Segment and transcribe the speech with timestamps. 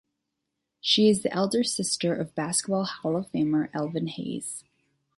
[0.79, 4.63] She is the elder sister of basketball Hall-of-Famer Elvin Hayes.